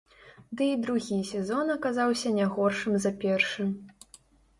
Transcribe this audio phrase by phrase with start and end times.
[0.59, 3.67] Ды і другі сезон аказаўся не горшым за першы.